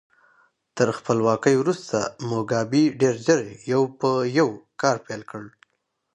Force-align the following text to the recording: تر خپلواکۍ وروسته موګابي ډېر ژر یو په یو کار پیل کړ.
تر 0.77 0.87
خپلواکۍ 0.97 1.55
وروسته 1.57 1.97
موګابي 2.29 2.83
ډېر 2.99 3.15
ژر 3.25 3.41
یو 3.71 3.81
په 3.99 4.09
یو 4.37 4.49
کار 4.81 4.97
پیل 5.05 5.21
کړ. 5.31 5.43